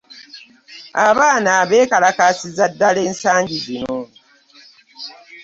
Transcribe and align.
Abaana 1.07 1.51
beekalakaasizza 1.69 2.65
ddala 2.71 2.99
ensangi 3.09 3.57
zino. 3.65 3.97